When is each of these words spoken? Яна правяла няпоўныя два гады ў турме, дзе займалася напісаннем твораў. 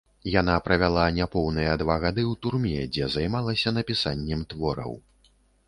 Яна 0.35 0.53
правяла 0.67 1.03
няпоўныя 1.17 1.75
два 1.83 1.97
гады 2.07 2.23
ў 2.31 2.41
турме, 2.47 2.73
дзе 2.95 3.11
займалася 3.19 3.77
напісаннем 3.79 4.41
твораў. 4.55 5.01